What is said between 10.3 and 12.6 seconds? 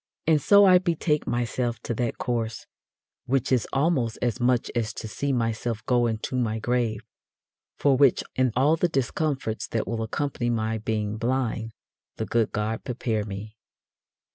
my being blind, the good